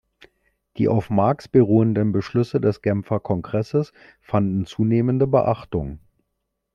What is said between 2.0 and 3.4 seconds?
Beschlüsse des Genfer